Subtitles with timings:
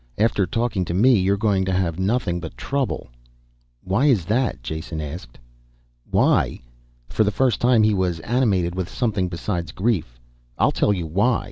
[0.17, 3.09] "After talking to me you're going to have nothing but trouble."
[3.83, 5.37] "Why is that?" Jason asked.
[6.09, 6.59] "Why?"
[7.07, 10.19] For the first time he was animated with something besides grief.
[10.57, 11.39] "I'll tell you why!